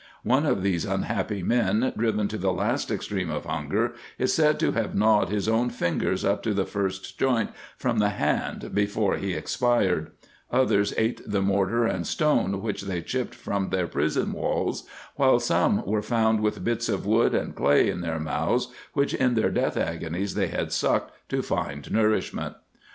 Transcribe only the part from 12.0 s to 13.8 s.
stone which they chipped from